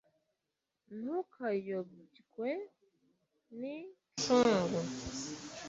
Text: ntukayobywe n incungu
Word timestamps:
ntukayobywe 0.99 2.51
n 3.59 3.61
incungu 3.75 4.79